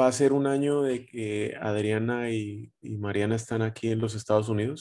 [0.00, 4.48] Va a ser un año de que Adriana y, Mariana están aquí en los Estados
[4.48, 4.80] Unidos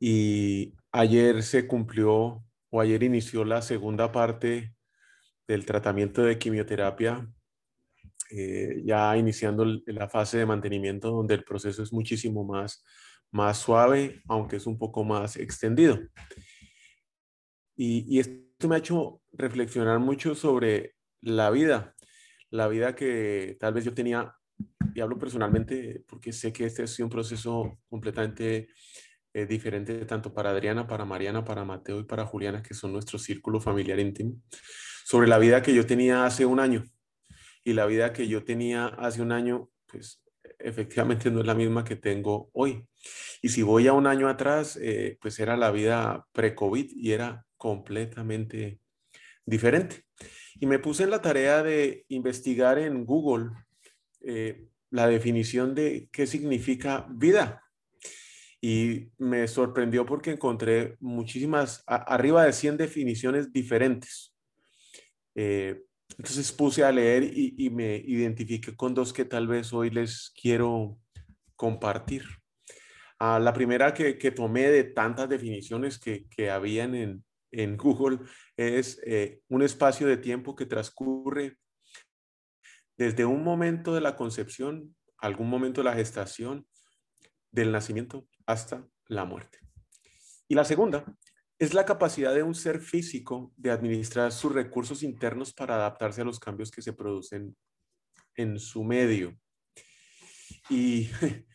[0.00, 4.74] y ayer se cumplió o ayer inició la segunda parte
[5.46, 7.28] del tratamiento de quimioterapia,
[8.30, 12.84] eh, ya iniciando la fase de mantenimiento donde el proceso es muchísimo más,
[13.30, 16.00] más suave, aunque es un poco más extendido.
[17.76, 21.94] Y, y esto me ha hecho reflexionar mucho sobre la vida
[22.52, 24.34] la vida que tal vez yo tenía,
[24.94, 28.68] y hablo personalmente porque sé que este es un proceso completamente
[29.32, 33.18] eh, diferente tanto para Adriana, para Mariana, para Mateo y para Juliana, que son nuestro
[33.18, 34.36] círculo familiar íntimo,
[35.04, 36.84] sobre la vida que yo tenía hace un año.
[37.64, 40.22] Y la vida que yo tenía hace un año, pues
[40.58, 42.86] efectivamente no es la misma que tengo hoy.
[43.40, 47.46] Y si voy a un año atrás, eh, pues era la vida pre-COVID y era
[47.56, 48.80] completamente
[49.46, 50.04] diferente.
[50.60, 53.50] Y me puse en la tarea de investigar en Google
[54.20, 57.62] eh, la definición de qué significa vida.
[58.60, 64.34] Y me sorprendió porque encontré muchísimas, arriba de 100 definiciones diferentes.
[65.34, 65.82] Eh,
[66.18, 70.98] entonces puse a leer y, me identifiqué con dos que tal vez hoy les quiero
[71.56, 72.24] compartir.
[73.18, 78.18] Ah, la primera que, tomé de tantas definiciones que, que habían en, en Google
[78.56, 81.58] es eh, un espacio de tiempo que transcurre
[82.96, 86.66] desde un momento de la concepción, algún momento de la gestación,
[87.50, 89.58] del nacimiento hasta la muerte.
[90.48, 91.04] Y la segunda
[91.58, 96.24] es la capacidad de un ser físico de administrar sus recursos internos para adaptarse a
[96.24, 97.56] los cambios que se producen
[98.34, 99.38] en su medio.
[100.68, 101.08] Y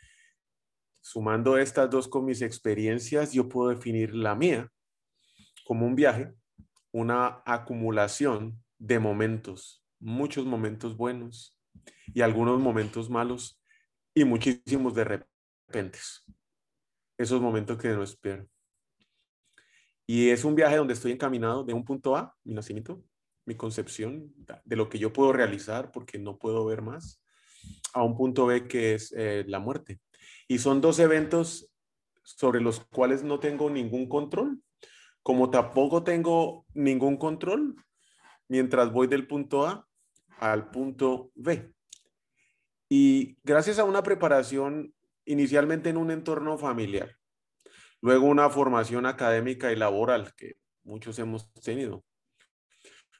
[1.01, 4.71] sumando estas dos con mis experiencias, yo puedo definir la mía
[5.67, 6.33] como un viaje,
[6.93, 11.59] una acumulación de momentos, muchos momentos buenos
[12.13, 13.61] y algunos momentos malos
[14.13, 15.99] y muchísimos de repente.
[17.17, 18.47] Esos momentos que no espero.
[20.05, 23.03] Y es un viaje donde estoy encaminado de un punto A, mi nacimiento,
[23.43, 27.21] mi concepción de lo que yo puedo realizar porque no puedo ver más,
[27.91, 29.99] a un punto B que es eh, la muerte.
[30.47, 31.69] Y son dos eventos
[32.23, 34.61] sobre los cuales no tengo ningún control
[35.27, 37.75] como tampoco tengo ningún control
[38.47, 39.85] mientras voy del punto A
[40.39, 41.73] al punto B.
[42.87, 44.93] Y gracias a una preparación
[45.25, 47.17] inicialmente en un entorno familiar,
[47.99, 50.55] luego una formación académica y laboral que
[50.85, 52.05] muchos hemos tenido,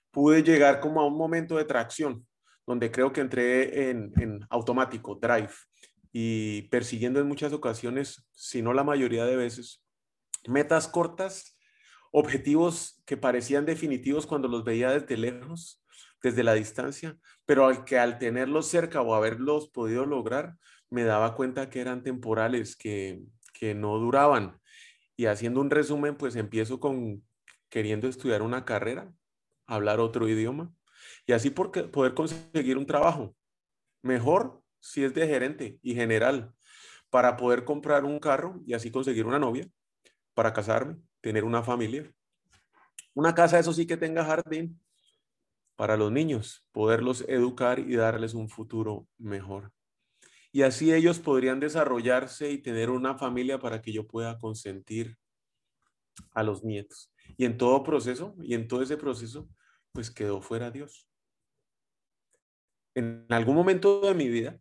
[0.09, 2.25] pude llegar como a un momento de tracción,
[2.66, 5.51] donde creo que entré en, en automático, drive,
[6.13, 9.84] y persiguiendo en muchas ocasiones, si no la mayoría de veces,
[10.45, 11.56] metas cortas
[12.12, 15.84] objetivos que parecían definitivos cuando los veía desde lejos,
[16.22, 20.56] desde la distancia, pero al que al tenerlos cerca o haberlos podido lograr,
[20.90, 23.22] me daba cuenta que eran temporales, que,
[23.53, 24.59] que no duraban.
[25.16, 27.23] Y haciendo un resumen, pues empiezo con
[27.69, 29.12] queriendo estudiar una carrera,
[29.66, 30.74] hablar otro idioma
[31.25, 33.35] y así porque poder conseguir un trabajo.
[34.01, 36.53] Mejor si es de gerente y general,
[37.09, 39.68] para poder comprar un carro y así conseguir una novia,
[40.34, 42.11] para casarme, tener una familia.
[43.13, 44.79] Una casa, eso sí que tenga jardín
[45.75, 49.72] para los niños, poderlos educar y darles un futuro mejor.
[50.51, 55.17] Y así ellos podrían desarrollarse y tener una familia para que yo pueda consentir
[56.33, 57.13] a los nietos.
[57.38, 59.47] Y en todo proceso, y en todo ese proceso,
[59.91, 61.07] pues quedó fuera Dios.
[62.95, 64.59] En algún momento de mi vida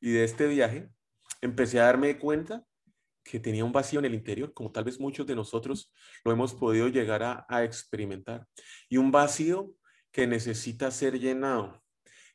[0.00, 0.88] y de este viaje,
[1.40, 2.64] empecé a darme cuenta
[3.24, 5.92] que tenía un vacío en el interior, como tal vez muchos de nosotros
[6.24, 8.46] lo hemos podido llegar a, experimentar.
[8.88, 9.72] Y un vacío
[10.12, 11.82] que necesita ser llenado.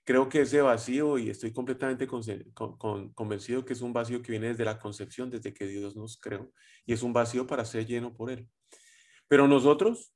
[0.03, 4.65] Creo que ese vacío, y estoy completamente convencido que es un vacío que viene desde
[4.65, 6.51] la concepción, desde que Dios nos creó,
[6.85, 8.49] y es un vacío para ser lleno por Él.
[9.27, 10.15] Pero nosotros,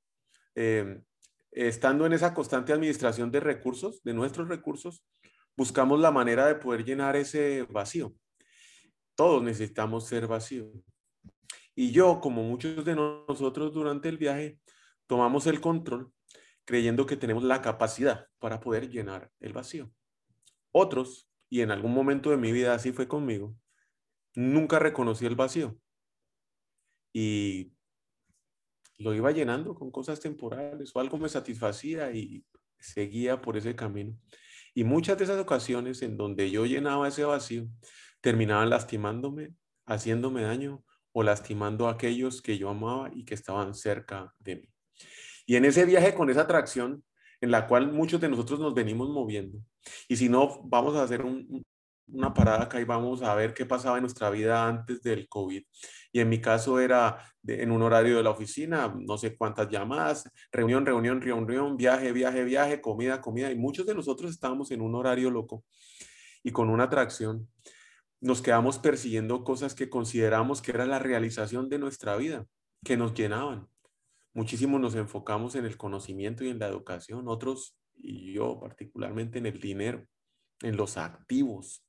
[0.55, 1.03] em,
[1.51, 5.05] estando en esa constante administración de recursos, de nuestros recursos,
[5.55, 8.15] buscamos la manera de poder llenar ese vacío.
[9.15, 10.69] Todos necesitamos ser vacíos.
[11.75, 14.59] Y yo, como muchos de nosotros durante el viaje,
[15.07, 16.11] tomamos el control
[16.65, 19.91] creyendo que tenemos la capacidad para poder llenar el vacío.
[20.71, 23.55] Otros, y en algún momento de mi vida así fue conmigo,
[24.35, 25.77] nunca reconocí el vacío.
[27.13, 27.73] Y
[28.97, 32.45] lo iba llenando con cosas temporales o algo me satisfacía y
[32.79, 34.17] seguía por ese camino.
[34.73, 37.67] Y muchas de esas ocasiones en donde yo llenaba ese vacío
[38.23, 39.53] terminaban lastimándome,
[39.85, 44.69] haciéndome daño o lastimando a aquellos que yo amaba y que estaban cerca de mí.
[45.45, 47.03] Y en ese viaje con esa atracción
[47.41, 49.59] en la cual muchos de nosotros nos venimos moviendo,
[50.07, 51.25] y si no, vamos a hacer
[52.07, 55.61] una parada acá y vamos a ver qué pasaba en nuestra vida antes del COVID.
[56.13, 60.29] Y en mi caso era en un horario de la oficina, no sé cuántas llamadas,
[60.53, 63.51] reunión, reunión, reunión, viaje, viaje, viaje, comida, comida.
[63.51, 65.65] Y muchos de nosotros estábamos en un horario loco
[66.41, 67.49] y con una atracción.
[68.23, 72.47] Nos quedamos persiguiendo cosas que consideramos que era la realización de nuestra vida,
[72.85, 73.67] que nos llenaban.
[74.33, 79.45] Muchísimo nos enfocamos en el conocimiento y en la educación, otros, y yo particularmente, en
[79.45, 80.07] el dinero,
[80.61, 81.85] en los activos,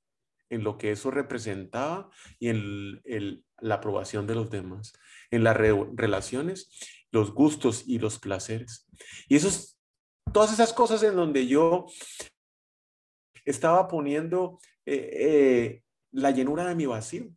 [0.51, 2.11] en lo que eso representaba
[2.41, 4.93] y en la aprobación de los demás,
[5.31, 6.69] en las relaciones,
[7.13, 8.89] los gustos y los placeres.
[9.29, 9.79] Y esos,
[10.33, 11.87] todas esas cosas en donde yo
[13.45, 15.85] estaba poniendo eh, eh,
[16.15, 17.29] la llenura de mi vacío,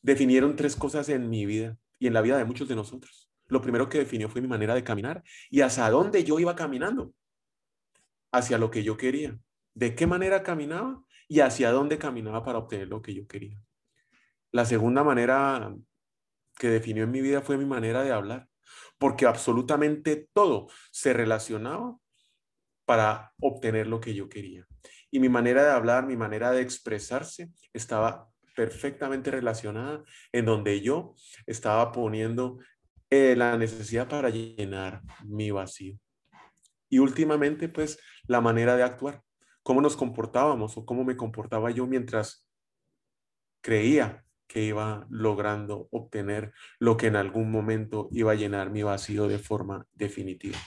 [0.00, 3.60] definieron tres cosas en mi vida y en la vida de muchos de nosotros lo
[3.60, 7.12] primero que definió fue mi manera de caminar y hacia dónde yo iba caminando,
[8.32, 9.38] hacia lo que yo quería,
[9.74, 13.62] de qué manera caminaba y hacia dónde caminaba para obtener lo que yo quería.
[14.50, 15.74] La segunda manera
[16.58, 18.48] que definió en mi vida fue mi manera de hablar,
[18.98, 21.98] porque absolutamente todo se relacionaba
[22.86, 24.66] para obtener lo que yo quería.
[25.12, 31.14] Y mi manera de hablar, mi manera de expresarse estaba perfectamente relacionada en donde yo
[31.46, 32.58] estaba poniendo
[33.10, 35.98] eh, la necesidad para llenar mi vacío.
[36.88, 39.22] Y últimamente, pues, la manera de actuar,
[39.62, 42.48] cómo nos comportábamos o cómo me comportaba yo mientras
[43.60, 49.28] creía que iba logrando obtener lo que en algún momento iba a llenar mi vacío
[49.28, 50.58] de forma definitiva.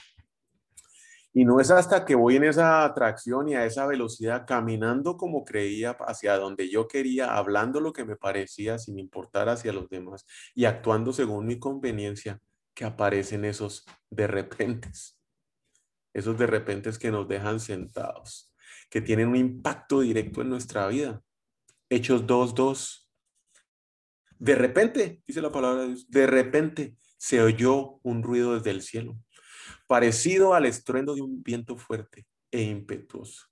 [1.36, 5.44] Y no es hasta que voy en esa atracción y a esa velocidad, caminando como
[5.44, 10.24] creía, hacia donde yo quería, hablando lo que me parecía, sin importar hacia los demás
[10.54, 12.40] y actuando según mi conveniencia,
[12.72, 15.20] que aparecen esos de repentes.
[16.14, 18.50] Esos de repentes que nos dejan sentados,
[18.88, 21.20] que tienen un impacto directo en nuestra vida.
[21.90, 23.10] Hechos 2.2.
[24.38, 28.80] De repente, dice la palabra de Dios, de repente se oyó un ruido desde el
[28.80, 29.18] cielo
[29.86, 33.46] parecido al estruendo de un viento fuerte e impetuoso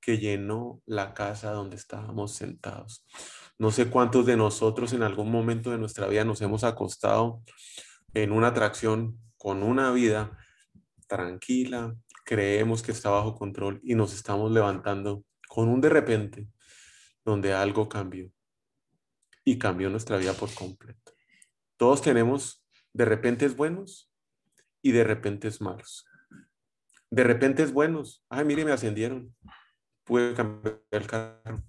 [0.00, 3.04] que llenó la casa donde estábamos sentados.
[3.58, 7.42] No sé cuántos de nosotros en algún momento de nuestra vida nos hemos acostado
[8.14, 10.38] en una atracción con una vida
[11.06, 16.48] tranquila, creemos que está bajo control y nos estamos levantando con un de repente
[17.24, 18.30] donde algo cambió
[19.44, 21.12] y cambió nuestra vida por completo.
[21.76, 24.09] Todos tenemos de repente buenos
[24.82, 26.06] y de repente es malos.
[27.10, 28.24] De repente es buenos.
[28.28, 29.34] Ay, mire, me ascendieron.
[30.04, 31.62] Pude cambiar el carro.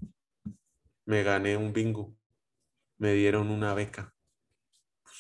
[1.05, 2.15] Me gané un bingo.
[2.97, 4.13] Me dieron una beca.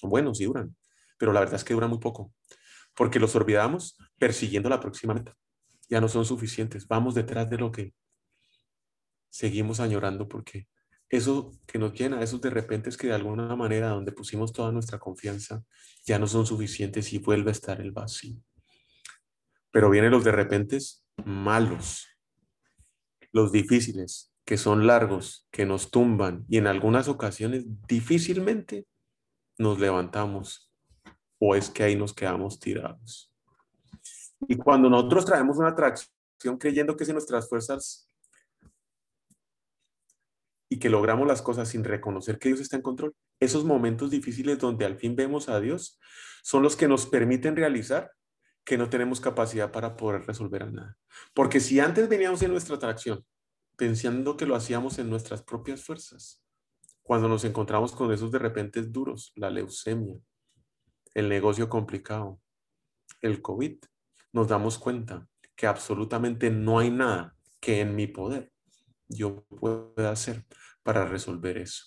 [0.01, 0.75] Son buenos y duran,
[1.17, 2.33] pero la verdad es que duran muy poco,
[2.95, 5.35] porque los olvidamos persiguiendo la próxima meta.
[5.89, 6.87] Ya no son suficientes.
[6.87, 7.93] Vamos detrás de lo que
[9.29, 10.67] seguimos añorando porque
[11.11, 14.71] eso que nos llena, esos de repente es que de alguna manera donde pusimos toda
[14.71, 15.61] nuestra confianza
[16.05, 18.37] ya no son suficientes y vuelve a estar el vacío.
[19.71, 20.77] Pero vienen los de repente
[21.25, 22.07] malos,
[23.33, 28.87] los difíciles, que son largos, que nos tumban y en algunas ocasiones difícilmente
[29.57, 30.71] nos levantamos
[31.39, 33.33] o es que ahí nos quedamos tirados.
[34.47, 38.07] Y cuando nosotros traemos una atracción creyendo que en nuestras fuerzas
[40.71, 44.57] y que logramos las cosas sin reconocer que Dios está en control, esos momentos difíciles
[44.57, 45.99] donde al fin vemos a Dios
[46.43, 48.13] son los que nos permiten realizar
[48.63, 50.97] que no tenemos capacidad para poder resolver nada.
[51.33, 53.25] Porque si antes veníamos en nuestra atracción
[53.75, 56.41] pensando que lo hacíamos en nuestras propias fuerzas,
[57.03, 60.15] cuando nos encontramos con esos de repente duros, la leucemia,
[61.13, 62.39] el negocio complicado,
[63.19, 63.77] el COVID,
[64.31, 68.50] nos damos cuenta que absolutamente no hay nada que en mi poder
[69.11, 70.45] yo pueda hacer
[70.83, 71.85] para resolver eso.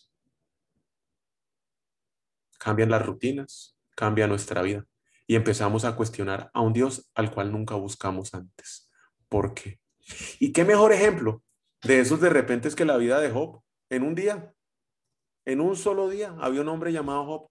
[2.59, 4.87] Cambian las rutinas, cambia nuestra vida
[5.26, 8.90] y empezamos a cuestionar a un Dios al cual nunca buscamos antes.
[9.28, 9.81] ¿Por qué?
[10.38, 11.43] ¿Y qué mejor ejemplo
[11.83, 14.54] de esos de repente es que la vida de Job en un día,
[15.45, 17.50] en un solo día, había un hombre llamado Job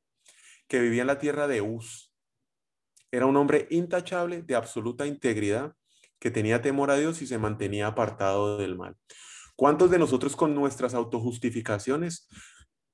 [0.68, 2.12] que vivía en la tierra de Uz.
[3.12, 5.76] Era un hombre intachable, de absoluta integridad,
[6.20, 8.96] que tenía temor a Dios y se mantenía apartado del mal.
[9.64, 12.28] ¿Cuántos de nosotros con nuestras autojustificaciones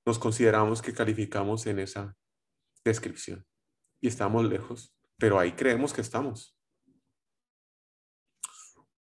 [0.06, 2.16] nos consideramos que calificamos en esa
[2.86, 3.44] descripción?
[4.00, 6.56] Y estamos lejos, pero ahí creemos que estamos.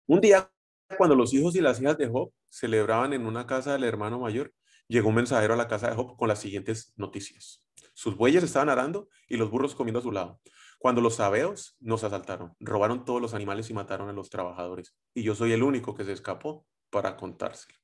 [0.06, 0.48] Un día,
[0.96, 4.54] cuando los hijos y las hijas de Job celebraban en una casa del hermano mayor,
[4.86, 7.66] llegó un mensajero a la casa de Job con las siguientes noticias.
[7.94, 10.40] Sus bueyes estaban arando y los burros comiendo a su lado.
[10.78, 14.94] Cuando los sabeos nos asaltaron, robaron todos los animales y mataron a los trabajadores.
[15.14, 16.64] Y yo soy el único que se escapó
[16.96, 17.78] para contárselo.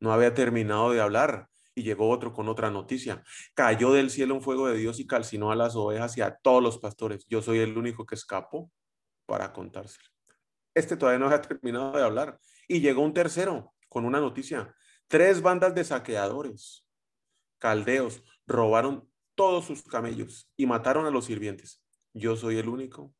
[0.00, 3.22] No había terminado de hablar y llegó otro con otra noticia.
[3.54, 6.60] Cayó del cielo un fuego de Dios y calcinó a las ovejas y a todos
[6.60, 7.24] los pastores.
[7.28, 8.72] Yo soy el único que escapó
[9.26, 10.08] para contárselo.
[10.74, 12.40] Este todavía no había terminado de hablar.
[12.66, 14.74] Y llegó un tercero con una noticia.
[15.06, 16.84] Tres bandas de saqueadores,
[17.58, 21.80] caldeos, robaron todos sus camellos y mataron a los sirvientes.
[22.12, 23.14] Yo soy el único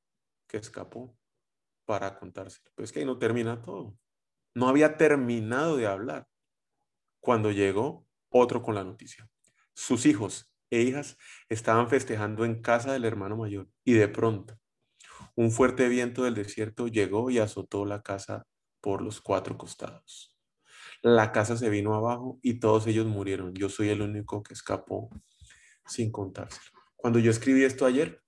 [0.48, 1.16] que escapó
[1.84, 2.72] para contárselo.
[2.74, 3.96] Pues que ahí no termina todo.
[4.54, 6.26] No había terminado de hablar
[7.20, 9.28] cuando llegó otro con la noticia.
[9.74, 11.16] Sus hijos e hijas
[11.48, 14.58] estaban festejando en casa del hermano mayor y de pronto
[15.34, 18.46] un fuerte viento del desierto llegó y azotó la casa
[18.80, 20.36] por los cuatro costados.
[21.02, 23.54] La casa se vino abajo y todos ellos murieron.
[23.54, 25.10] Yo soy el único que escapó
[25.86, 26.78] sin contárselo.
[26.96, 28.22] Cuando yo escribí esto ayer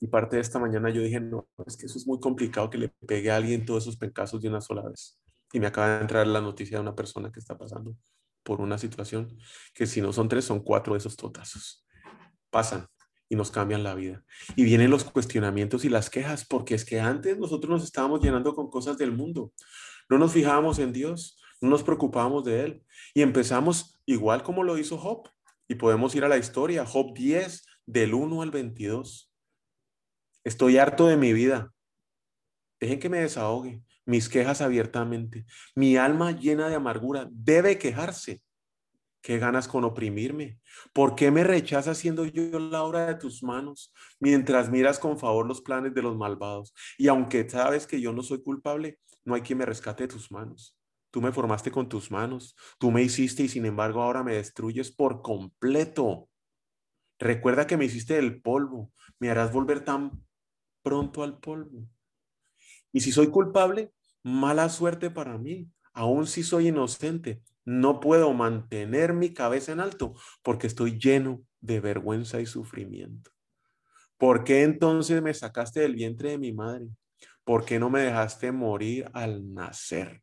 [0.00, 2.78] y parte de esta mañana, yo dije, no, es que eso es muy complicado que
[2.78, 5.20] le pegue a alguien todos esos pencazos de una sola vez.
[5.52, 7.94] Y me acaba de entrar la noticia de una persona que está pasando
[8.42, 9.36] por una situación
[9.74, 11.86] que si no son tres, son cuatro de esos totazos.
[12.48, 12.88] Pasan
[13.28, 14.24] y nos cambian la vida.
[14.56, 18.54] Y vienen los cuestionamientos y las quejas, porque es que antes nosotros nos estábamos llenando
[18.54, 19.52] con cosas del mundo.
[20.08, 22.84] No nos fijábamos en Dios, no nos preocupábamos de Él.
[23.12, 25.28] Y empezamos igual como lo hizo Job.
[25.68, 29.29] Y podemos ir a la historia, Job 10, del 1 al 22.
[30.44, 31.72] Estoy harto de mi vida.
[32.80, 35.44] Dejen que me desahogue mis quejas abiertamente.
[35.74, 38.42] Mi alma llena de amargura debe quejarse.
[39.22, 40.58] ¿Qué ganas con oprimirme?
[40.94, 45.46] ¿Por qué me rechazas siendo yo la obra de tus manos mientras miras con favor
[45.46, 46.74] los planes de los malvados?
[46.96, 50.32] Y aunque sabes que yo no soy culpable, no hay quien me rescate de tus
[50.32, 50.76] manos.
[51.10, 54.90] Tú me formaste con tus manos, tú me hiciste y sin embargo ahora me destruyes
[54.90, 56.30] por completo.
[57.18, 60.24] Recuerda que me hiciste del polvo, me harás volver tan
[60.82, 61.86] pronto al polvo.
[62.92, 69.12] Y si soy culpable, mala suerte para mí, aun si soy inocente, no puedo mantener
[69.12, 73.30] mi cabeza en alto porque estoy lleno de vergüenza y sufrimiento.
[74.16, 76.88] ¿Por qué entonces me sacaste del vientre de mi madre?
[77.44, 80.22] ¿Por qué no me dejaste morir al nacer?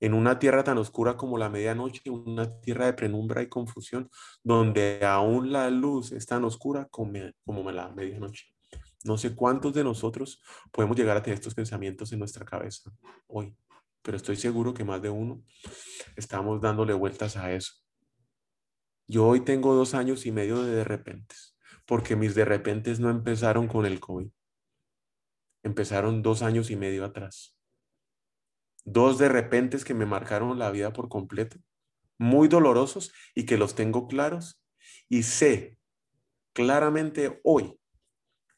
[0.00, 4.10] En una tierra tan oscura como la medianoche, una tierra de penumbra y confusión,
[4.42, 8.53] donde aún la luz es tan oscura como, como la medianoche.
[9.04, 10.42] No sé cuántos de nosotros
[10.72, 12.90] podemos llegar a tener estos pensamientos en nuestra cabeza
[13.26, 13.56] hoy
[14.04, 15.42] pero estoy seguro que más de uno
[16.14, 17.72] estamos dándole vueltas a eso.
[19.08, 21.56] Yo hoy tengo dos años y medio de de repentes,
[21.86, 24.28] porque mis de repentes no empezaron con el COVID.
[25.62, 27.58] Empezaron dos años y medio atrás.
[28.84, 31.56] Dos de repentes que me marcaron la vida por completo,
[32.18, 34.62] muy dolorosos y que los tengo claros.
[35.08, 35.78] Y sé
[36.52, 37.80] claramente hoy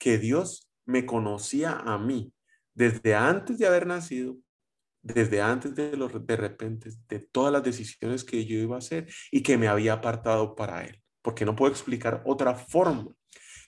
[0.06, 2.32] que Dios me conocía a mí
[2.75, 4.36] desde antes de haber nacido
[5.02, 9.08] desde antes de los de repente, de todas las decisiones que yo iba a hacer
[9.32, 11.02] y que me había apartado para Él.
[11.22, 13.08] Porque no puedo explicar otra forma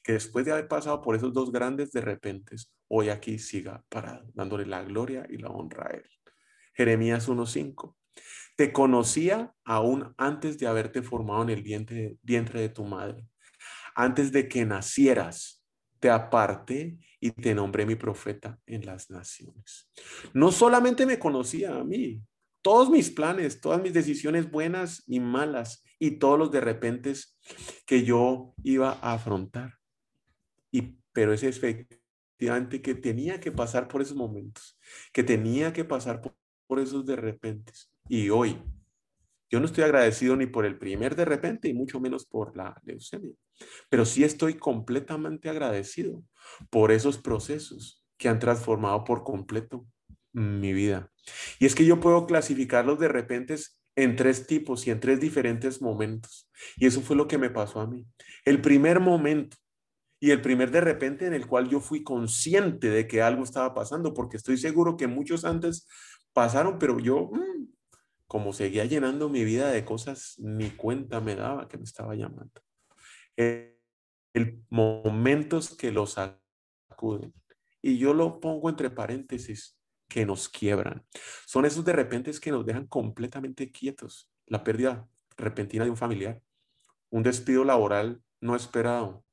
[0.04, 2.54] que después de haber pasado por esos dos grandes de repente,
[2.86, 6.08] hoy aquí siga parado, dándole la gloria y la honra a Él.
[6.72, 7.96] Jeremías 1.5.
[8.54, 13.26] Te conocía aún antes de haberte formado en el vientre de tu madre.
[13.96, 15.57] Antes de que nacieras,
[15.98, 19.90] te aparté y te nombré mi profeta en las naciones.
[20.32, 22.22] No solamente me conocía a mí,
[22.62, 27.12] todos mis planes, todas mis decisiones buenas y malas y todos los de repente
[27.86, 29.74] que yo iba a afrontar.
[30.70, 34.78] Y, pero es efectivamente que tenía que pasar por esos momentos,
[35.12, 36.36] que tenía que pasar por,
[36.66, 37.72] por esos de repente.
[38.08, 38.60] Y hoy,
[39.50, 42.80] yo no estoy agradecido ni por el primer de repente y mucho menos por la
[42.84, 43.32] leucemia,
[43.88, 46.22] pero sí estoy completamente agradecido
[46.70, 49.86] por esos procesos que han transformado por completo
[50.32, 51.10] mi vida.
[51.58, 53.56] Y es que yo puedo clasificarlos de repente
[53.96, 56.48] en tres tipos y en tres diferentes momentos.
[56.76, 58.06] Y eso fue lo que me pasó a mí.
[58.44, 59.56] El primer momento
[60.20, 63.74] y el primer de repente en el cual yo fui consciente de que algo estaba
[63.74, 65.86] pasando, porque estoy seguro que muchos antes
[66.32, 67.66] pasaron, pero yo, mm,
[68.28, 72.62] como seguía llenando mi vida de cosas, ni cuenta me daba que me estaba llamando.
[73.36, 73.78] El
[74.38, 77.34] el momentos que los sacuden.
[77.82, 81.04] Y yo lo pongo entre paréntesis, que nos quiebran.
[81.46, 84.30] Son esos de repente que nos dejan completamente quietos.
[84.46, 85.06] La pérdida
[85.36, 86.40] repentina de un familiar,
[87.10, 89.24] un despido laboral no esperado.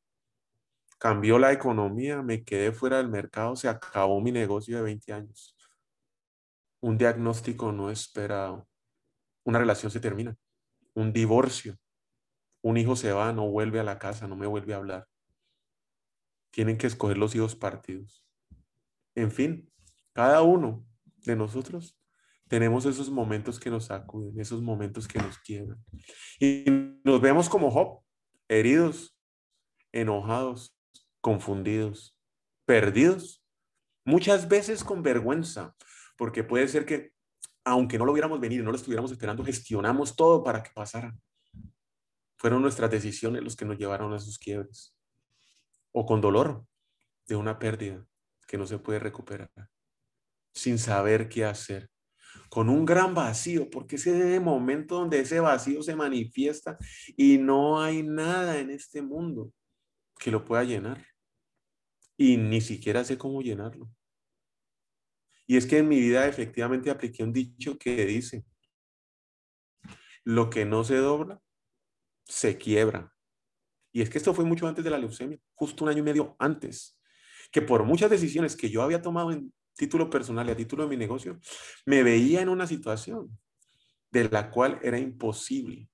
[0.97, 5.55] Cambió la economía, me quedé fuera del mercado, se acabó mi negocio de 20 años.
[6.81, 8.67] Un diagnóstico no esperado.
[9.45, 10.35] Una relación se termina.
[10.93, 11.77] Un divorcio.
[12.61, 15.07] Un hijo se va, no vuelve a la casa, no me vuelve a hablar.
[16.51, 18.25] Tienen que escoger los hijos partidos.
[19.13, 19.71] En fin,
[20.13, 20.85] cada uno
[21.17, 21.97] de nosotros
[22.47, 25.83] tenemos esos momentos que nos sacuden, esos momentos que nos quiebran.
[26.39, 26.65] Y
[27.03, 28.03] nos vemos como Job,
[28.47, 29.17] heridos,
[29.91, 30.77] enojados,
[31.21, 32.17] confundidos,
[32.65, 33.43] perdidos,
[34.03, 35.75] muchas veces con vergüenza,
[36.17, 37.14] porque puede ser que,
[37.65, 41.13] aunque no lo hubiéramos venido, no lo estuviéramos esperando, gestionamos todo para que pasara.
[42.37, 44.95] Fueron nuestras decisiones los que nos llevaron a esos quiebres.
[45.91, 46.65] O con dolor
[47.27, 48.05] de una pérdida
[48.47, 49.49] que no se puede recuperar,
[50.53, 51.89] sin saber qué hacer
[52.49, 56.77] con un gran vacío, porque ese es el momento donde ese vacío se manifiesta
[57.17, 59.51] y no hay nada en este mundo
[60.19, 61.05] que lo pueda llenar.
[62.17, 63.89] Y ni siquiera sé cómo llenarlo.
[65.47, 68.45] Y es que en mi vida efectivamente apliqué un dicho que dice,
[70.23, 71.41] lo que no se dobla,
[72.25, 73.13] se quiebra.
[73.91, 76.35] Y es que esto fue mucho antes de la leucemia, justo un año y medio
[76.39, 76.99] antes,
[77.51, 80.89] que por muchas decisiones que yo había tomado en título personal y a título de
[80.89, 81.39] mi negocio,
[81.85, 83.37] me veía en una situación
[84.11, 85.89] de la cual era imposible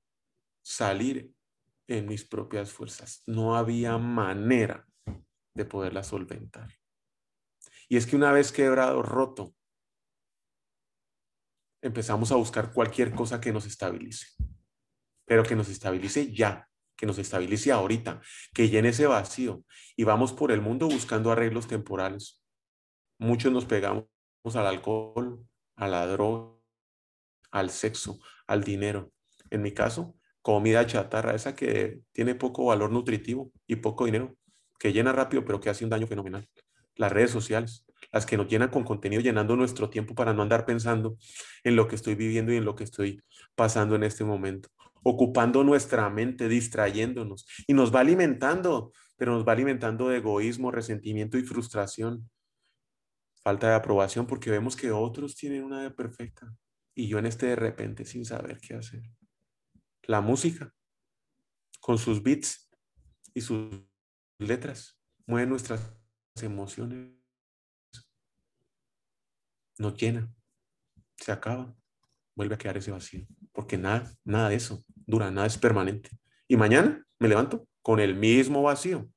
[0.61, 1.33] salir
[1.87, 3.23] en mis propias fuerzas.
[3.27, 4.87] No había manera
[5.53, 6.80] de poderla solventar.
[7.91, 9.53] Y es que una vez quebrado, roto,
[11.81, 14.27] empezamos a buscar cualquier cosa que nos estabilice,
[15.25, 18.21] pero que nos estabilice ya, que nos estabilice ahorita,
[18.53, 19.65] que llene ese vacío.
[19.97, 22.41] Y vamos por el mundo buscando arreglos temporales
[23.19, 24.05] Muchos nos pegamos
[24.55, 26.57] al alcohol, a la droga,
[27.51, 29.11] al sexo, al dinero.
[29.49, 34.37] En mi caso, comida chatarra, esa que tiene poco valor nutritivo y poco dinero,
[34.79, 36.47] que llena rápido, pero que hace un daño fenomenal.
[36.95, 40.65] Las redes sociales, las que nos llenan con contenido, llenando nuestro tiempo para no andar
[40.65, 41.17] pensando
[41.63, 43.21] en lo que estoy viviendo y en lo que estoy
[43.55, 44.69] pasando en este momento,
[45.03, 51.37] ocupando nuestra mente, distrayéndonos y nos va alimentando, pero nos va alimentando de egoísmo, resentimiento
[51.37, 52.29] y frustración
[53.43, 56.53] falta de aprobación porque vemos que otros tienen una vida perfecta
[56.93, 59.01] y yo en este de repente sin saber qué hacer.
[60.03, 60.73] La música,
[61.79, 62.69] con sus beats
[63.33, 63.81] y sus
[64.37, 65.93] letras, mueve nuestras
[66.41, 67.09] emociones,
[69.77, 70.33] nos llena,
[71.17, 71.75] se acaba,
[72.35, 76.09] vuelve a quedar ese vacío, porque nada, nada de eso dura, nada es permanente.
[76.47, 79.09] Y mañana me levanto con el mismo vacío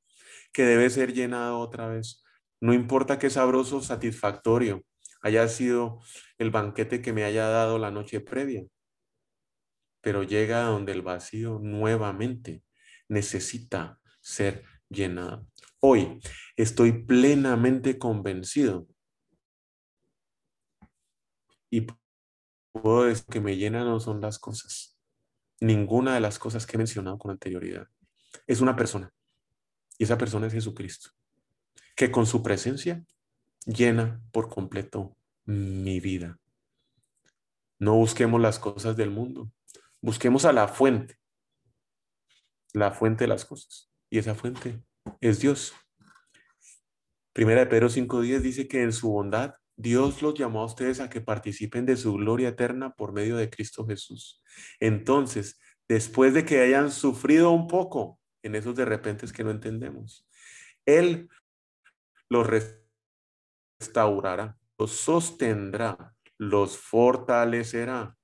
[0.53, 2.25] que debe ser llenado otra vez
[2.65, 4.87] no importa qué sabroso, satisfactorio
[5.21, 6.01] haya sido
[6.39, 8.65] el banquete que me haya dado la noche previa,
[10.01, 12.63] pero llega donde el vacío nuevamente
[13.07, 15.47] necesita ser llenado.
[15.87, 16.19] Hoy
[16.57, 18.89] estoy plenamente convencido
[21.69, 21.87] y
[22.73, 24.99] puedo decir que me llenan no son las cosas.
[25.61, 27.87] Ninguna de las cosas que he mencionado con anterioridad.
[28.47, 29.13] Es una persona.
[29.99, 31.11] Y esa persona es Jesucristo
[31.95, 33.05] que con su presencia
[33.67, 36.39] llena por completo mi vida.
[37.79, 39.53] No busquemos las cosas del mundo,
[40.01, 41.19] busquemos a la fuente,
[42.73, 43.91] la fuente de las cosas.
[44.09, 44.83] Y esa fuente
[45.21, 45.75] es Dios.
[47.33, 51.11] Primera de Pedro 5.10 dice que en su bondad Dios los llamó a ustedes a
[51.11, 54.41] que participen de su gloria eterna por medio de Cristo Jesús.
[54.79, 60.29] Entonces, después de que hayan sufrido un poco en esos de repente que no entendemos,
[60.87, 61.29] Él
[62.29, 62.47] los
[63.81, 68.17] restaurará, los sostendrá, los fortalecerá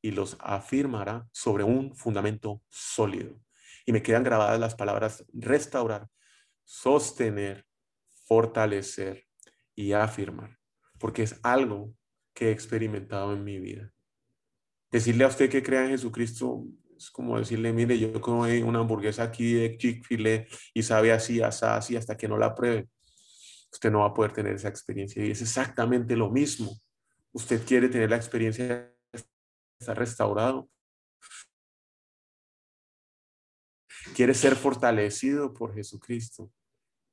[0.00, 3.43] y los afirmará sobre un fundamento sólido.
[3.84, 6.08] Y me quedan grabadas las palabras restaurar,
[6.64, 7.66] sostener,
[8.26, 9.24] fortalecer
[9.74, 10.58] y afirmar,
[10.98, 11.94] porque es algo
[12.32, 13.92] que he experimentado en mi vida.
[14.90, 16.64] Decirle a usted que crea en Jesucristo
[16.96, 21.66] es como decirle, mire, yo como una hamburguesa aquí de Chick-fil-A y sabe así, así,
[21.66, 22.88] así, hasta que no la pruebe
[23.74, 25.24] usted no va a poder tener esa experiencia.
[25.24, 26.72] Y es exactamente lo mismo.
[27.32, 28.66] Usted quiere tener la experiencia
[29.12, 29.24] de
[29.78, 30.68] estar restaurado.
[34.12, 36.50] Quiere ser fortalecido por Jesucristo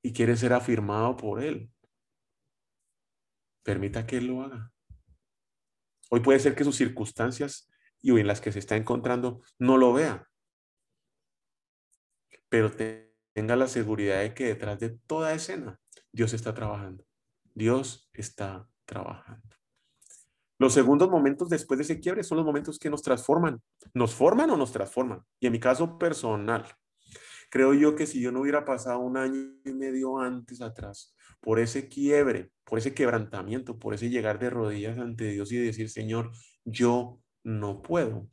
[0.01, 1.71] y quiere ser afirmado por Él.
[3.63, 4.71] Permita que Él lo haga.
[6.09, 9.93] Hoy puede ser que sus circunstancias y en las que se está encontrando no lo
[9.93, 10.27] vea.
[12.49, 12.71] Pero
[13.33, 15.79] tenga la seguridad de que detrás de toda escena
[16.11, 17.05] Dios está trabajando.
[17.53, 19.55] Dios está trabajando.
[20.57, 23.61] Los segundos momentos después de ese quiebre son los momentos que nos transforman.
[23.93, 25.23] ¿Nos forman o nos transforman?
[25.39, 26.65] Y en mi caso personal,
[27.51, 31.59] creo yo que si yo no hubiera pasado un año y medio antes atrás por
[31.59, 36.31] ese quiebre, por ese quebrantamiento, por ese llegar de rodillas ante Dios y decir, Señor,
[36.63, 38.29] yo no puedo,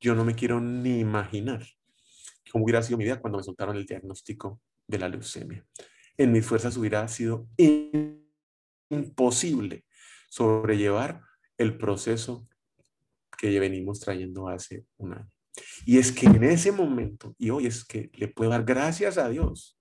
[0.00, 1.66] yo no me quiero ni imaginar
[2.50, 5.66] cómo hubiera sido mi vida cuando me soltaron el diagnóstico de la leucemia.
[6.16, 7.48] En mis fuerzas hubiera sido
[8.88, 9.84] imposible
[10.28, 11.22] sobrellevar
[11.58, 12.46] el proceso
[13.36, 15.39] que venimos trayendo hace un año.
[15.84, 19.28] Y es que en ese momento, y hoy es que le puedo dar gracias a
[19.28, 19.78] Dios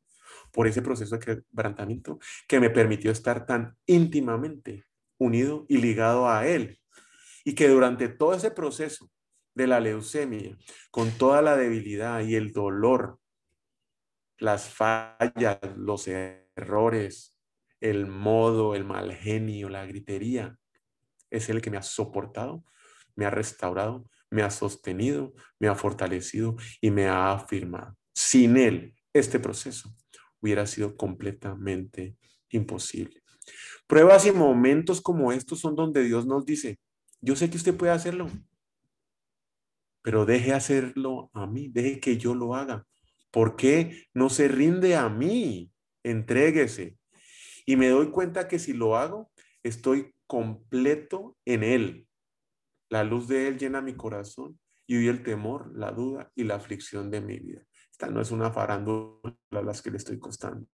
[0.51, 4.86] por ese proceso de quebrantamiento que me permitió estar tan íntimamente
[5.17, 6.79] unido y ligado a Él.
[7.43, 9.10] Y que durante todo ese proceso
[9.53, 10.58] de la leucemia,
[10.91, 13.19] con toda la debilidad y el dolor,
[14.38, 17.36] las fallas, los errores,
[17.82, 20.58] el modo, el mal genio, la gritería,
[21.29, 22.63] es el que me ha soportado,
[23.15, 27.95] me ha restaurado, me ha sostenido, me ha fortalecido y me ha afirmado.
[28.13, 29.95] Sin él, este proceso
[30.41, 32.15] hubiera sido completamente
[32.49, 33.21] imposible.
[33.87, 36.79] Pruebas y momentos como estos son donde Dios nos dice,
[37.21, 38.29] yo sé que usted puede hacerlo,
[40.01, 42.85] pero deje hacerlo a mí, deje que yo lo haga.
[43.31, 45.71] ¿Por qué no se rinde a mí?
[46.03, 46.97] Entréguese.
[47.65, 52.08] Y me doy cuenta que si lo hago, estoy completo en Él.
[52.89, 56.56] La luz de Él llena mi corazón y huye el temor, la duda y la
[56.56, 57.62] aflicción de mi vida.
[57.91, 59.21] Esta no es una farándula
[59.52, 60.67] a las que le estoy contando.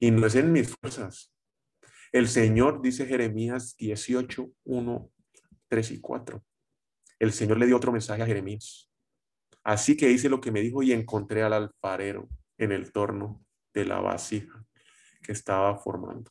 [0.00, 1.34] y no es en mis fuerzas,
[2.14, 5.10] el Señor, dice Jeremías 18, 1,
[5.66, 6.44] 3 y 4.
[7.18, 8.88] El Señor le dio otro mensaje a Jeremías.
[9.64, 13.84] Así que hice lo que me dijo y encontré al alfarero en el torno de
[13.84, 14.64] la vasija
[15.24, 16.30] que estaba formando.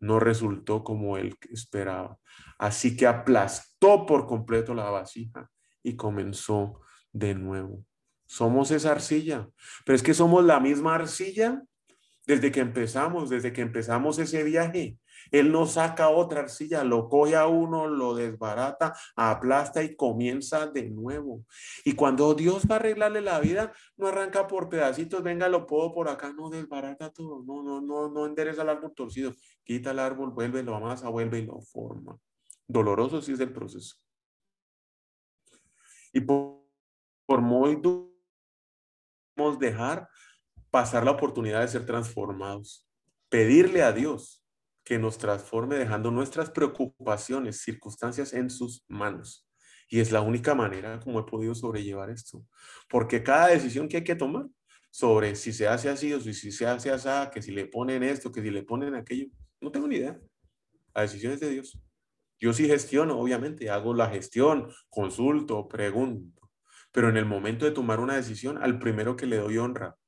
[0.00, 2.18] No resultó como él esperaba.
[2.58, 5.50] Así que aplastó por completo la vasija
[5.82, 6.80] y comenzó
[7.12, 7.84] de nuevo.
[8.26, 9.48] Somos esa arcilla,
[9.84, 11.62] pero es que somos la misma arcilla
[12.26, 14.98] desde que empezamos, desde que empezamos ese viaje.
[15.30, 20.90] Él no saca otra arcilla, lo coge a uno, lo desbarata, aplasta y comienza de
[20.90, 21.44] nuevo.
[21.84, 25.92] Y cuando Dios va a arreglarle la vida, no arranca por pedacitos, venga, lo puedo
[25.92, 29.98] por acá, no desbarata todo, no, no, no, no endereza el árbol torcido, quita el
[29.98, 32.16] árbol, vuelve, lo amasa, vuelve y lo forma.
[32.66, 33.96] Doloroso sí es el proceso.
[36.12, 36.62] Y por,
[37.26, 38.08] por muy duro
[39.58, 40.08] dejar
[40.70, 42.86] pasar la oportunidad de ser transformados.
[43.28, 44.44] Pedirle a Dios
[44.88, 49.46] que nos transforme dejando nuestras preocupaciones, circunstancias en sus manos.
[49.86, 52.42] Y es la única manera como he podido sobrellevar esto.
[52.88, 54.46] Porque cada decisión que hay que tomar
[54.90, 58.32] sobre si se hace así o si se hace así, que si le ponen esto,
[58.32, 59.26] que si le ponen aquello,
[59.60, 60.18] no tengo ni idea.
[60.94, 61.78] La decisión es de Dios.
[62.40, 66.50] Yo sí gestiono, obviamente, hago la gestión, consulto, pregunto.
[66.92, 69.98] Pero en el momento de tomar una decisión, al primero que le doy honra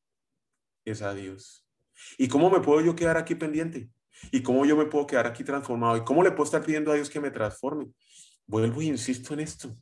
[0.87, 1.69] es a Dios.
[2.17, 3.91] ¿Y cómo me puedo yo quedar aquí pendiente?
[4.31, 5.97] ¿Y cómo yo me puedo quedar aquí transformado?
[5.97, 7.87] ¿Y cómo le puedo estar pidiendo a Dios que me transforme?
[8.47, 9.77] Vuelvo y insisto en esto.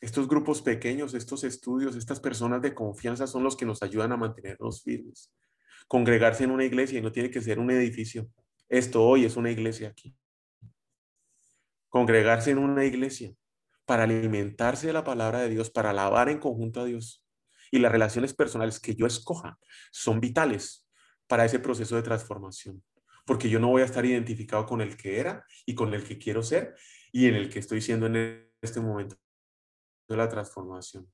[0.00, 4.16] Estos grupos pequeños, estos estudios, estas personas de confianza son los que nos ayudan a
[4.16, 5.32] mantenernos firmes.
[5.88, 8.28] Congregarse en una iglesia y no tiene que ser un edificio.
[8.68, 10.14] Esto hoy es una iglesia aquí.
[11.88, 13.32] Congregarse en una iglesia
[13.86, 17.24] para alimentarse de la palabra de Dios, para alabar en conjunto a Dios.
[17.70, 19.58] Y las relaciones personales que yo escoja
[19.90, 20.86] son vitales
[21.26, 22.82] para ese proceso de transformación
[23.24, 26.18] porque yo no voy a estar identificado con el que era y con el que
[26.18, 26.74] quiero ser
[27.12, 29.16] y en el que estoy siendo en este momento
[30.08, 31.10] de la transformación.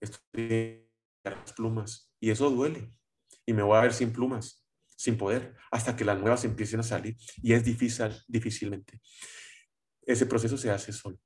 [0.00, 0.88] Estoy
[1.24, 2.90] las plumas y eso duele
[3.46, 6.82] y me voy a ver sin plumas, sin poder, hasta que las nuevas empiecen a
[6.82, 9.00] salir y es difícil, difícilmente.
[10.02, 11.18] Ese proceso se hace solo.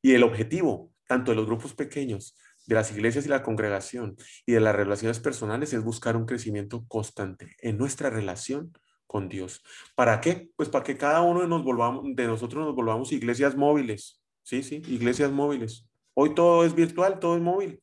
[0.00, 4.52] Y el objetivo, tanto de los grupos pequeños, de las iglesias y la congregación y
[4.52, 8.72] de las relaciones personales es buscar un crecimiento constante en nuestra relación
[9.12, 9.62] con Dios.
[9.94, 10.50] ¿Para qué?
[10.56, 14.24] Pues para que cada uno de, nos volvamos, de nosotros nos volvamos iglesias móviles.
[14.42, 15.86] Sí, sí, iglesias móviles.
[16.14, 17.82] Hoy todo es virtual, todo es móvil.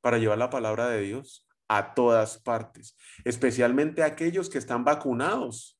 [0.00, 5.78] Para llevar la palabra de Dios a todas partes, especialmente aquellos que están vacunados.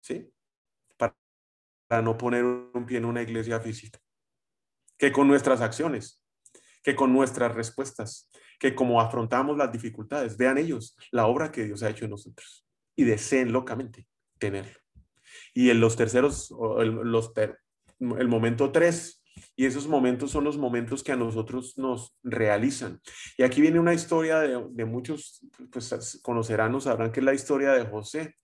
[0.00, 0.32] ¿Sí?
[0.96, 1.14] Para
[2.02, 4.00] no poner un pie en una iglesia física.
[4.96, 6.24] Que con nuestras acciones,
[6.82, 11.82] que con nuestras respuestas, que como afrontamos las dificultades, vean ellos la obra que Dios
[11.82, 12.63] ha hecho en nosotros
[12.96, 14.06] y deseen locamente
[14.38, 14.78] tenerlo.
[15.54, 17.32] Y en los terceros, los
[18.18, 19.20] el momento tres
[19.56, 23.00] Y esos momentos son los momentos que a nosotros nos realizan.
[23.36, 27.72] Y aquí viene una historia de, muchos, pues conocerán o sabrán que es la historia
[27.72, 28.36] de José.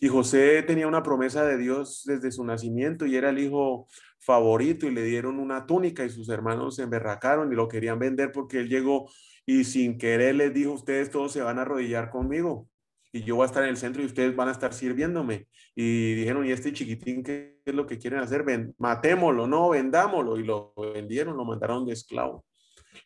[0.00, 3.88] Y José tenía una promesa de Dios desde su nacimiento y era el hijo
[4.20, 8.30] favorito y le dieron una túnica y sus hermanos se emberracaron y lo querían vender
[8.30, 9.10] porque él llegó
[9.44, 12.68] y sin querer les dijo, ustedes todos se van a arrodillar conmigo
[13.12, 15.48] y yo voy a estar en el centro y ustedes van a estar sirviéndome.
[15.74, 18.42] Y dijeron, ¿y este chiquitín qué es lo que quieren hacer?
[18.44, 20.38] Ven, matémoslo, no, vendámoslo.
[20.38, 22.44] Y lo vendieron, lo mandaron de esclavo.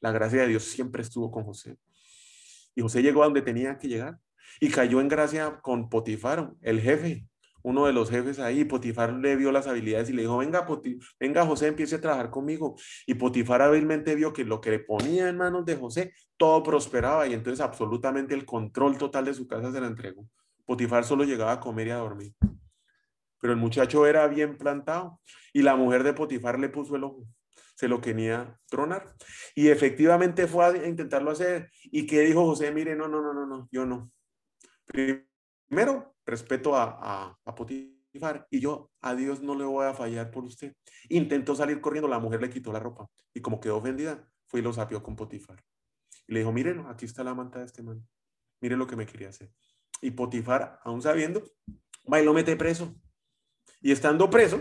[0.00, 1.76] La gracia de Dios siempre estuvo con José.
[2.74, 4.18] Y José llegó a donde tenía que llegar
[4.60, 7.26] y cayó en gracia con Potifar, el jefe,
[7.62, 8.64] uno de los jefes ahí.
[8.64, 10.66] Potifar le vio las habilidades y le dijo, venga,
[11.18, 12.76] venga José, empiece a trabajar conmigo.
[13.06, 17.26] Y Potifar hábilmente vio que lo que le ponía en manos de José, todo prosperaba
[17.26, 20.26] y entonces absolutamente el control total de su casa se la entregó.
[20.64, 22.34] Potifar solo llegaba a comer y a dormir.
[23.40, 25.20] Pero el muchacho era bien plantado
[25.52, 27.26] y la mujer de Potifar le puso el ojo
[27.82, 29.12] se lo quería tronar.
[29.56, 31.68] Y efectivamente fue a intentarlo hacer.
[31.84, 32.70] ¿Y qué dijo José?
[32.70, 34.12] Mire, no, no, no, no, no, yo no.
[34.86, 40.44] Primero, respeto a, a, Potifar y yo a Dios no le voy a fallar por
[40.44, 40.74] usted.
[41.08, 44.62] Intentó salir corriendo, la mujer le quitó la ropa y como quedó ofendida, fue y
[44.62, 45.62] lo sapió con Potifar.
[46.26, 48.06] Y le dijo, miren, aquí está la manta de este man.
[48.60, 49.50] Mire lo que me quería hacer.
[50.00, 51.42] Y Potifar, aún sabiendo,
[52.10, 52.94] va y lo mete preso.
[53.80, 54.60] Y estando preso,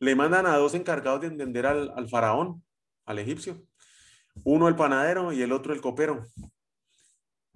[0.00, 2.64] le mandan a dos encargados de entender al, al faraón,
[3.06, 3.62] al egipcio.
[4.44, 6.26] Uno el panadero y el otro el copero.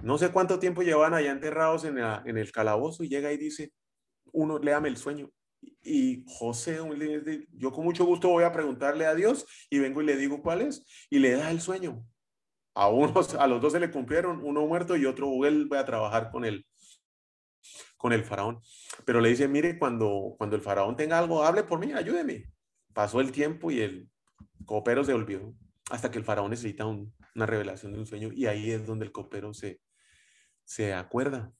[0.03, 3.73] No sé cuánto tiempo llevan allá enterrados en, el calabozo y llega y dice,
[4.33, 5.31] uno, léame el sueño.
[5.81, 6.81] Y José,
[7.53, 10.63] yo con mucho gusto voy a preguntarle a Dios y vengo y le digo cuál
[10.63, 12.05] es y le da el sueño.
[12.75, 16.31] A unos, a los dos se le cumplieron, uno muerto y otro vuelve a trabajar
[16.33, 16.45] con
[17.97, 18.61] con el faraón.
[19.05, 22.51] Pero le dice, mire, cuando, cuando el faraón tenga algo, hable por mí, ayúdeme.
[22.93, 24.11] Pasó el tiempo y el
[24.67, 25.55] copero se olvidó
[25.91, 29.13] hasta que el faraón necesita una revelación de un sueño y ahí es donde el
[29.13, 29.81] copero se,
[30.65, 31.53] se acuerda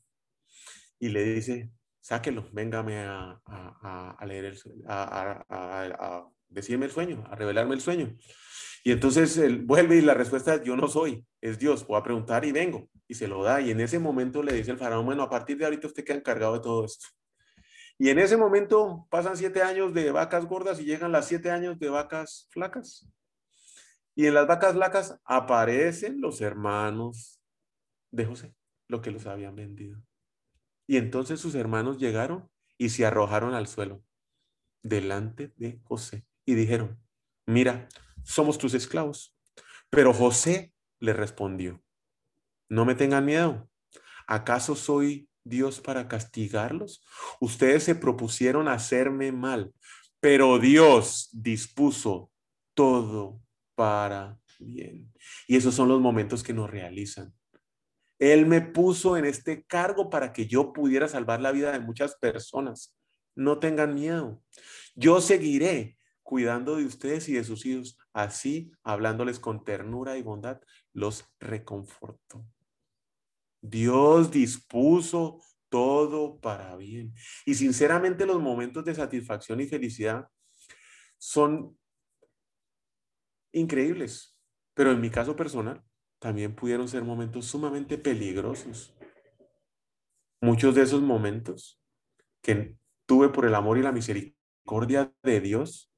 [0.99, 7.35] y le dice, sáquelo, véngame a, a, leer el sueño, a, decirme el sueño, a
[7.35, 8.17] revelarme el sueño.
[8.85, 12.03] Y entonces él vuelve y la respuesta es, yo no soy, es Dios, voy a
[12.03, 12.89] preguntar y vengo.
[13.07, 13.61] Y se lo da.
[13.61, 16.17] Y en ese momento le dice el faraón, bueno, a partir de ahorita usted queda
[16.17, 17.07] encargado de todo esto.
[17.99, 21.79] Y en ese momento pasan siete años de vacas gordas y llegan las siete años
[21.79, 23.09] de vacas flacas.
[24.15, 27.41] Y en las vacas flacas aparecen los hermanos
[28.11, 28.55] de José
[28.93, 30.01] lo que los habían vendido.
[30.87, 34.05] Y entonces sus hermanos llegaron y se arrojaron al suelo
[34.83, 37.01] delante de José y dijeron,
[37.47, 37.89] mira,
[38.23, 39.35] somos tus esclavos.
[39.89, 41.83] Pero José le respondió,
[42.69, 43.69] no me tengan miedo.
[44.27, 47.03] ¿Acaso soy Dios para castigarlos?
[47.41, 49.73] Ustedes se propusieron hacerme mal,
[50.21, 52.31] pero Dios dispuso
[52.75, 53.41] todo
[53.75, 55.11] para bien.
[55.47, 57.35] Y esos son los momentos que nos realizan.
[58.23, 62.15] Él me puso en este cargo para que yo pudiera salvar la vida de muchas
[62.15, 62.95] personas.
[63.35, 64.41] No tengan miedo.
[64.95, 67.99] Yo seguiré cuidando de ustedes y de sus hijos.
[68.13, 70.61] Así, hablándoles con ternura y bondad,
[70.93, 72.47] los reconforto.
[73.61, 77.13] Dios dispuso todo para bien.
[77.45, 80.29] Y sinceramente los momentos de satisfacción y felicidad
[81.19, 81.77] son
[83.51, 84.39] increíbles.
[84.75, 85.83] Pero en mi caso personal,
[86.23, 88.95] también pudieron ser momentos sumamente peligrosos.
[90.41, 91.83] Muchos de esos momentos
[92.41, 95.93] que tuve por el amor y la misericordia de Dios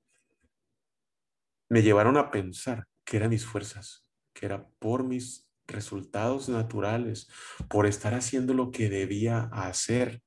[1.68, 7.28] me llevaron a pensar que eran mis fuerzas, que era por mis resultados naturales,
[7.68, 10.22] por estar haciendo lo que debía hacer.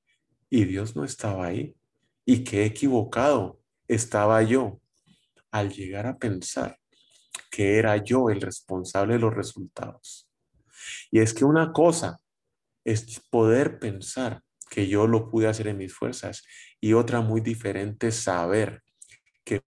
[0.48, 1.76] Y Dios no estaba ahí.
[2.24, 4.80] Y qué equivocado estaba yo
[5.50, 6.80] al llegar a pensar
[7.50, 10.30] que era yo el responsable de los resultados.
[11.12, 12.20] Y es que una cosa
[12.84, 16.44] es poder pensar que yo lo pude hacer en mis fuerzas
[16.80, 18.84] y otra muy diferente saber
[19.44, 19.64] que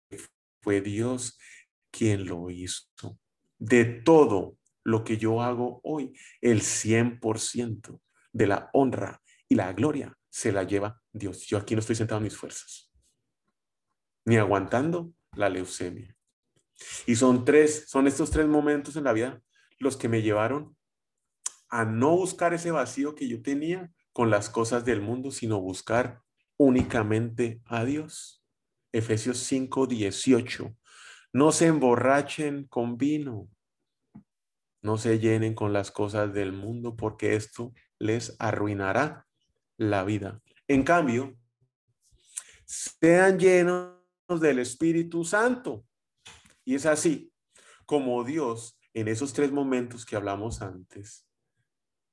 [0.61, 1.39] fue Dios
[1.91, 2.87] quien lo hizo.
[3.59, 8.01] De todo lo que yo hago hoy, el 100%
[8.33, 11.47] de la honra y la gloria se la lleva Dios.
[11.47, 12.91] Yo aquí no estoy sentado en mis fuerzas,
[14.25, 16.17] ni aguantando la leucemia,
[17.07, 19.43] y son tres, son estos tres momentos en la vida
[19.79, 20.77] los que me llevaron
[21.69, 26.23] a no buscar ese vacío que yo tenía con las cosas del mundo, sino buscar
[26.57, 28.43] únicamente a Dios.
[28.93, 30.75] Efesios 5, 18.
[31.33, 33.49] No se emborrachen con vino,
[34.83, 39.27] no se llenen con las cosas del mundo, porque esto les arruinará
[39.77, 40.41] la vida.
[40.67, 41.37] En cambio,
[42.65, 43.95] sean llenos
[44.41, 45.88] del Espíritu Santo
[46.69, 47.33] Y es así
[47.87, 51.27] como Dios, en esos tres momentos que hablamos antes,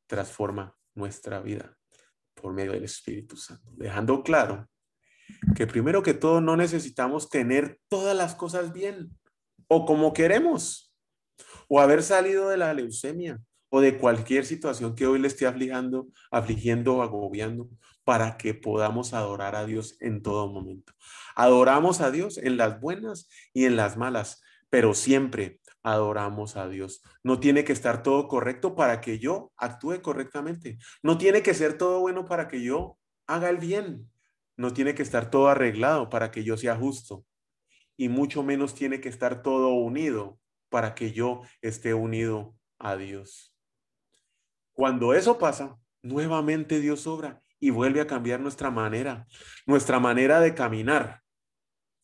[0.08, 1.78] transforma nuestra vida
[2.34, 4.70] por medio del Espíritu Santo, dejando claro
[5.58, 9.10] que primero que todo no necesitamos tener todas las cosas bien
[9.68, 10.96] o como queremos,
[11.68, 16.08] o haber salido de la leucemia o de cualquier situación que hoy le esté afligiendo,
[16.32, 17.70] afligiendo o agobiando,
[18.06, 20.94] para que podamos adorar a Dios en todo momento.
[21.36, 27.04] Adoramos a Dios en las buenas y en las malas, pero siempre adoramos a Dios.
[27.24, 30.78] No tiene que estar todo correcto para que yo actúe correctamente.
[31.04, 32.98] No tiene que ser todo bueno para que yo
[33.28, 34.12] haga el bien.
[34.58, 37.26] No tiene que estar todo arreglado para que yo sea justo.
[37.98, 43.56] Y mucho menos tiene que estar todo unido para que yo esté unido a Dios.
[44.74, 49.28] Cuando eso pasa, nuevamente Dios obra y vuelve a cambiar nuestra manera,
[49.66, 51.22] nuestra manera de caminar,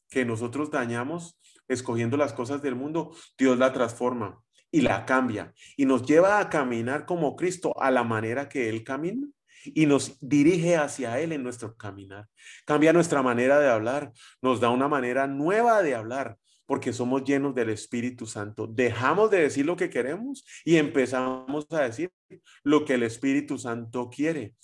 [0.10, 1.40] que nosotros dañamos
[1.72, 6.50] escogiendo las cosas del mundo, Dios la transforma y la cambia y nos lleva a
[6.50, 9.28] caminar como Cristo a la manera que Él camina
[9.66, 12.28] y nos dirige hacia Él en nuestro caminar.
[12.66, 17.54] Cambia nuestra manera de hablar, nos da una manera nueva de hablar porque somos llenos
[17.54, 18.66] del Espíritu Santo.
[18.66, 22.12] Dejamos de decir lo que queremos y empezamos a decir
[22.64, 24.56] lo que el Espíritu Santo quiere.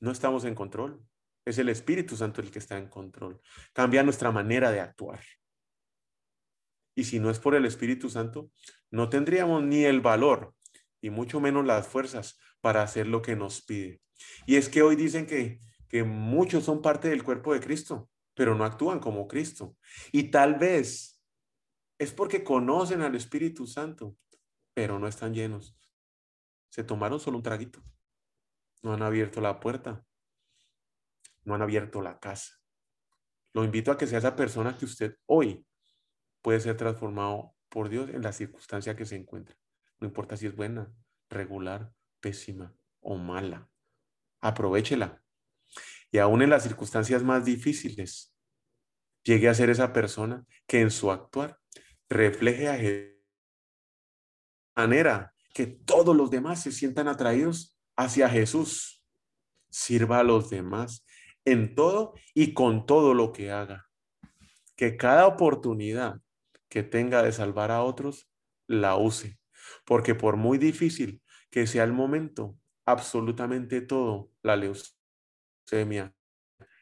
[0.00, 1.00] No estamos en control.
[1.44, 3.40] Es el Espíritu Santo el que está en control.
[3.72, 5.20] Cambia nuestra manera de actuar.
[6.98, 8.50] Y si no es por el Espíritu Santo,
[8.90, 10.56] no tendríamos ni el valor
[11.00, 14.02] y mucho menos las fuerzas para hacer lo que nos pide.
[14.46, 18.56] Y es que hoy dicen que, que muchos son parte del cuerpo de Cristo, pero
[18.56, 19.76] no actúan como Cristo.
[20.10, 21.22] Y tal vez
[21.98, 24.16] es porque conocen al Espíritu Santo,
[24.74, 25.78] pero no están llenos.
[26.68, 27.80] Se tomaron solo un traguito.
[28.82, 30.04] No han abierto la puerta.
[31.44, 32.54] No han abierto la casa.
[33.52, 35.64] Lo invito a que sea esa persona que usted hoy
[36.42, 39.56] puede ser transformado por Dios en la circunstancia que se encuentra.
[40.00, 40.92] No importa si es buena,
[41.28, 43.68] regular, pésima o mala.
[44.40, 45.22] Aprovechela.
[46.10, 48.34] Y aún en las circunstancias más difíciles,
[49.22, 51.58] llegue a ser esa persona que en su actuar
[52.08, 53.18] refleje a Jesús
[54.78, 59.04] de manera que todos los demás se sientan atraídos hacia Jesús.
[59.70, 61.04] Sirva a los demás
[61.44, 63.90] en todo y con todo lo que haga.
[64.76, 66.20] Que cada oportunidad
[66.68, 68.30] que tenga de salvar a otros,
[68.66, 69.38] la use.
[69.84, 76.14] Porque por muy difícil que sea el momento, absolutamente todo, la leucemia,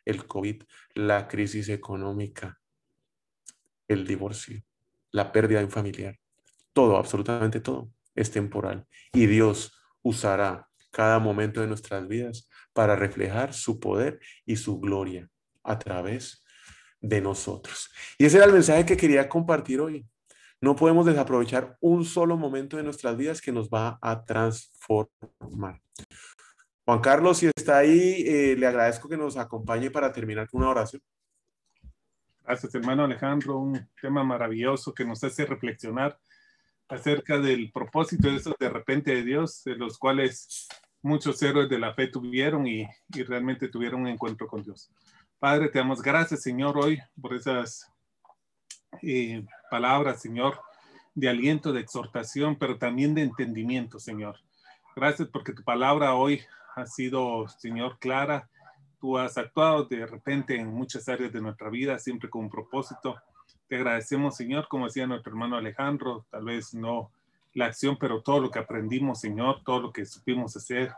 [0.05, 0.63] el COVID,
[0.95, 2.61] la crisis económica,
[3.89, 4.63] el divorcio,
[5.11, 6.19] la pérdida de un familiar,
[6.73, 8.87] todo, absolutamente todo, es temporal.
[9.13, 9.73] Y Dios
[10.03, 15.29] usará cada momento de nuestras vidas para reflejar su poder y su gloria
[15.63, 16.45] a través
[17.01, 17.91] de nosotros.
[18.19, 20.07] Y ese era el mensaje que quería compartir hoy.
[20.61, 25.81] No podemos desaprovechar un solo momento de nuestras vidas que nos va a transformar.
[26.85, 30.71] Juan Carlos, si está ahí, eh, le agradezco que nos acompañe para terminar con una
[30.71, 31.03] oración.
[32.45, 33.59] Gracias, hermano Alejandro.
[33.59, 36.17] Un tema maravilloso que nos hace reflexionar
[36.89, 40.69] acerca del propósito de esos de repente de Dios, de los cuales
[41.03, 44.91] muchos héroes de la fe tuvieron y, y realmente tuvieron un encuentro con Dios.
[45.39, 47.93] Padre, te damos gracias, Señor, hoy por esas
[49.03, 50.59] eh, palabras, Señor,
[51.15, 54.37] de aliento, de exhortación, pero también de entendimiento, Señor.
[54.97, 56.41] Gracias porque tu palabra hoy
[56.75, 58.49] ha sido, Señor, clara.
[58.99, 63.17] Tú has actuado de repente en muchas áreas de nuestra vida, siempre con un propósito.
[63.69, 67.11] Te agradecemos, Señor, como decía nuestro hermano Alejandro, tal vez no
[67.53, 70.95] la acción, pero todo lo que aprendimos, Señor, todo lo que supimos hacer,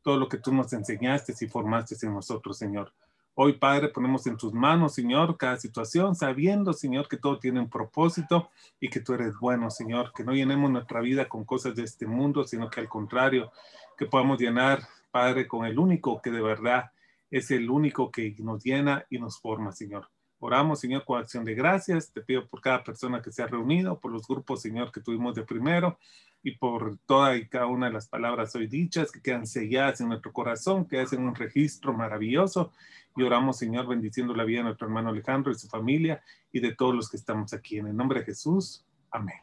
[0.00, 2.92] todo lo que tú nos enseñaste y formaste en nosotros, Señor.
[3.34, 7.70] Hoy, Padre, ponemos en tus manos, Señor, cada situación, sabiendo, Señor, que todo tiene un
[7.70, 11.84] propósito y que tú eres bueno, Señor, que no llenemos nuestra vida con cosas de
[11.84, 13.52] este mundo, sino que al contrario,
[13.96, 16.90] que podamos llenar, Padre, con el único que de verdad
[17.30, 20.08] es el único que nos llena y nos forma, Señor.
[20.42, 22.10] Oramos, Señor, con acción de gracias.
[22.10, 25.34] Te pido por cada persona que se ha reunido, por los grupos, Señor, que tuvimos
[25.34, 25.98] de primero
[26.42, 30.08] y por toda y cada una de las palabras hoy dichas que quedan selladas en
[30.08, 32.72] nuestro corazón, que hacen un registro maravilloso.
[33.16, 36.74] Y oramos, Señor, bendiciendo la vida de nuestro hermano Alejandro y su familia y de
[36.74, 37.76] todos los que estamos aquí.
[37.76, 38.86] En el nombre de Jesús.
[39.10, 39.40] Amén.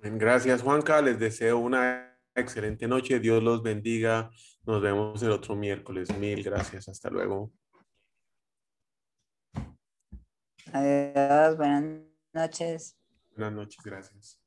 [0.00, 1.02] Gracias, Juanca.
[1.02, 3.20] Les deseo una excelente noche.
[3.20, 4.30] Dios los bendiga.
[4.64, 6.16] Nos vemos el otro miércoles.
[6.18, 6.88] Mil gracias.
[6.88, 7.52] Hasta luego.
[10.72, 12.02] Adiós, buenas
[12.34, 12.96] noches.
[13.36, 14.38] Buenas noches, gracias.